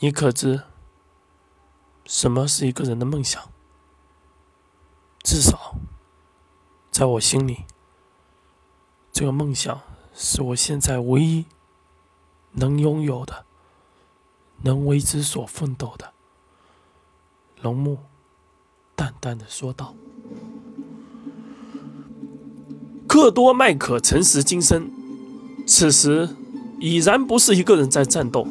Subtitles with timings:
[0.00, 0.62] 你可知
[2.04, 3.42] 什么是一个人的梦想？
[5.24, 5.74] 至少
[6.90, 7.64] 在我心里，
[9.12, 9.80] 这个梦想
[10.14, 11.46] 是我现在唯一
[12.52, 13.44] 能拥有的、
[14.62, 16.12] 能为之所奋斗的。
[17.60, 17.98] 龙木
[18.94, 19.94] 淡淡的说道。
[23.08, 24.92] 克多麦克诚实今生，
[25.66, 26.36] 此时
[26.78, 28.46] 已然不是一个人在战斗。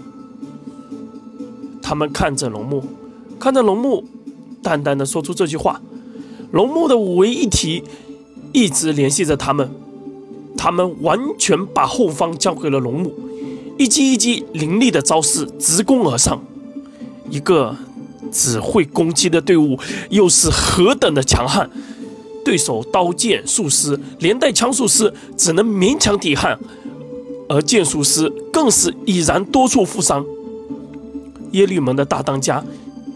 [1.87, 2.83] 他们看着龙木，
[3.39, 4.03] 看着龙木，
[4.61, 5.79] 淡淡的说出这句话。
[6.51, 7.81] 龙木的五位一体
[8.51, 9.71] 一直联系着他们，
[10.57, 13.17] 他们完全把后方交给了龙木，
[13.77, 16.43] 一击一击凌厉的招式直攻而上。
[17.29, 17.73] 一个
[18.33, 21.69] 只会攻击的队伍，又是何等的强悍！
[22.43, 26.59] 对手刀剑术师连带枪术师只能勉强抵抗，
[27.47, 30.25] 而剑术师更是已然多处负伤。
[31.51, 32.63] 耶律门的大当家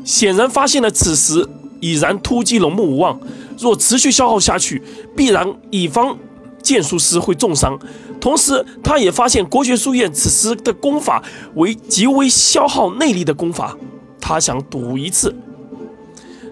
[0.04, 1.48] 显然发现了此时
[1.80, 3.20] 已然突击龙木无望，
[3.58, 4.82] 若持续消耗下去，
[5.16, 6.18] 必然乙方
[6.62, 7.80] 剑术师会重伤。
[8.20, 11.24] 同时，他也发现国学书院此时的功法
[11.56, 13.76] 为极为消耗内力的功法，
[14.20, 15.36] 他想赌一次。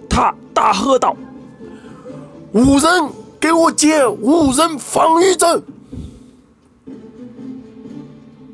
[0.10, 1.16] 他大喝道。
[2.54, 2.90] 五人，
[3.40, 5.62] 给我接五人防御阵。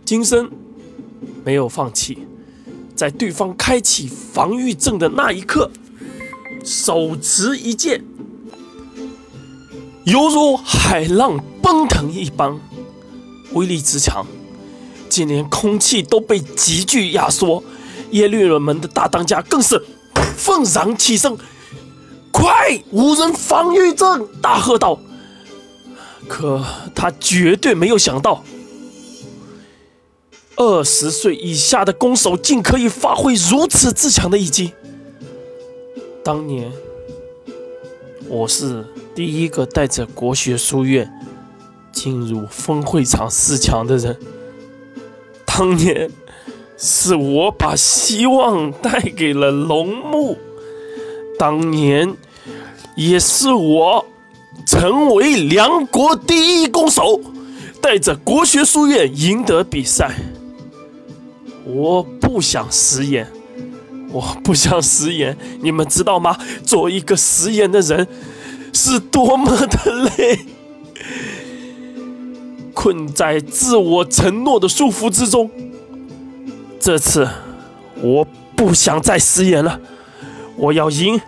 [0.03, 0.51] 金生
[1.45, 2.27] 没有放弃，
[2.95, 5.69] 在对方开启防御阵的那一刻，
[6.63, 8.03] 手持一剑，
[10.05, 12.57] 犹如海浪奔腾一般，
[13.51, 14.25] 威力之强，
[15.09, 17.63] 竟连空气都被急剧压缩。
[18.11, 19.83] 耶律尔门的大当家更是
[20.37, 21.37] 愤然起身。
[22.31, 22.81] 快！
[22.91, 24.27] 无人防御阵！
[24.41, 24.99] 大喝道。
[26.27, 28.43] 可他绝对没有想到，
[30.57, 34.73] 二十岁以下的攻手竟可以发挥如此之强的一击。
[36.23, 36.71] 当年，
[38.27, 41.11] 我是第一个带着国学书院
[41.91, 44.17] 进入分会场四强的人。
[45.45, 46.09] 当年，
[46.77, 50.37] 是我把希望带给了龙木。
[51.37, 52.15] 当年。
[52.97, 54.05] 也是我
[54.65, 57.19] 成为梁国第一攻手，
[57.81, 60.15] 带着国学书院赢得比赛。
[61.65, 63.27] 我不想食言，
[64.11, 66.37] 我不想食言，你们知道吗？
[66.63, 68.07] 做一个食言的人
[68.71, 70.39] 是多么的累，
[72.73, 75.49] 困在自我承诺的束缚之中。
[76.79, 77.27] 这次
[78.01, 79.79] 我不想再食言了，
[80.55, 81.19] 我要赢。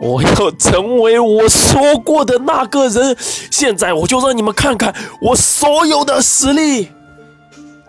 [0.00, 3.16] 我要成为我说过的那个人，
[3.52, 6.88] 现在我就让你们看看我所有的实力。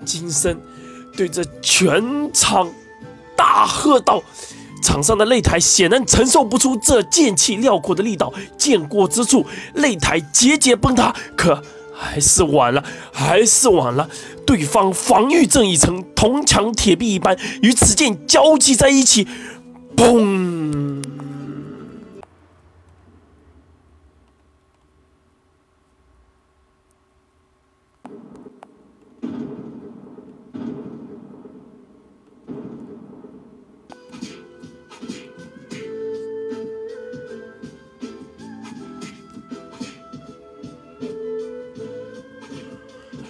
[0.05, 0.55] 金生
[1.15, 2.71] 对着全场
[3.35, 4.23] 大喝道
[4.81, 11.15] ：“场上的擂台显然承受不出这剑气辽阔的力道，剑过之处，擂台节节崩塌。
[11.37, 11.61] 可
[11.95, 14.09] 还是晚了，还是晚了。
[14.45, 19.27] 对方防御阵已成铜墙铁壁一般，与此剑交击在一起，
[19.95, 21.01] 砰！”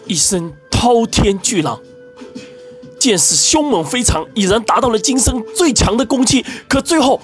[0.06, 1.80] 一声滔天巨浪，
[3.00, 6.46] 剑势凶猛非常，已然达到了今生最强的攻击。
[6.68, 7.22] 可最后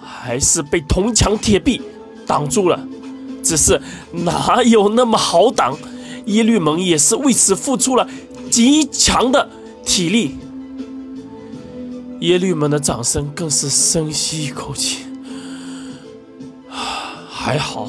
[0.00, 1.80] 还是被铜墙铁壁
[2.26, 2.86] 挡住了。
[3.42, 3.80] 只是
[4.12, 5.76] 哪有那么好挡？
[6.26, 8.06] 耶律蒙也是为此付出了
[8.50, 9.48] 极强的
[9.84, 10.36] 体力。
[12.20, 15.04] 耶律蒙的掌声更是深吸一口气，
[17.30, 17.88] 还好，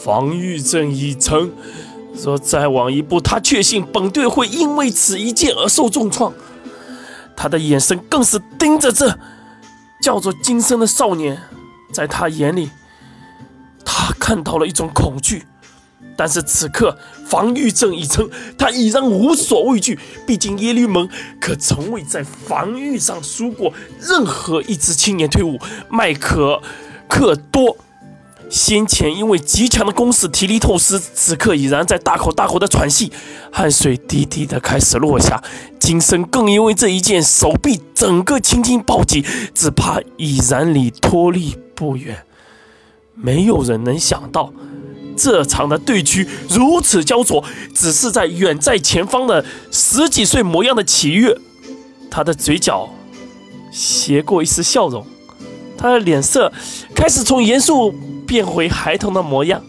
[0.00, 1.52] 防御阵已成。
[2.22, 6.32] 若再晚一步，他确信本队会因为此一剑而受重创。
[7.36, 9.16] 他的眼神更是盯着这
[10.02, 11.40] 叫做金生的少年，
[11.92, 12.70] 在他眼里，
[13.84, 15.44] 他看到了一种恐惧。
[16.16, 16.96] 但是此刻
[17.26, 19.98] 防御阵已成，他已然无所畏惧。
[20.26, 21.08] 毕竟耶律蒙
[21.38, 25.58] 可从未在防御上输过任何一支青年队伍。
[25.90, 26.62] 麦克
[27.06, 27.76] 克多。
[28.48, 33.12] 先前因为极强的攻势体力透支，此刻已然在大口大口的喘息，
[33.50, 35.42] 汗水滴滴的开始落下。
[35.78, 42.24] 金生更因为这一剑，手臂整个青筋暴起，只怕已然离脱力不远。
[43.14, 44.52] 没有人能想到，
[45.16, 47.42] 这场的对局如此焦灼，
[47.74, 51.36] 只是在远在前方的十几岁模样的启月，
[52.10, 52.88] 他的嘴角
[53.72, 55.06] 斜过一丝笑容，
[55.76, 56.52] 他的脸色
[56.94, 57.94] 开始从严肃
[58.26, 59.62] 变回孩童的模样。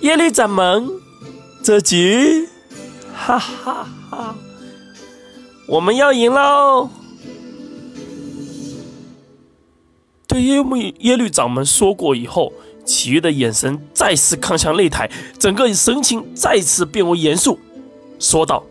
[0.00, 0.88] 耶律掌门，
[1.62, 2.48] 这局，
[3.14, 4.36] 哈哈哈，
[5.66, 6.90] 我们要赢喽！
[10.26, 12.52] 对耶律耶律掌门说过以后，
[12.84, 17.58] 其余的眼神再次看向擂台，整个神情再次变为严肃，
[18.18, 18.64] 说道。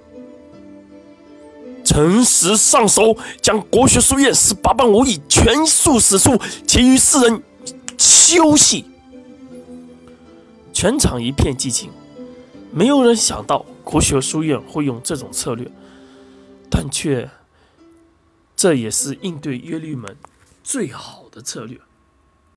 [1.84, 6.38] 诚实上手，将国学书院十八般武艺全数使出，
[6.68, 7.42] 其余四人
[7.98, 8.86] 休息。
[10.74, 11.90] 全场一片寂静，
[12.72, 15.72] 没有人想到国学书院会用这种策略，
[16.70, 17.28] 但却
[18.56, 20.16] 这也是应对约律门
[20.64, 21.80] 最好的策略。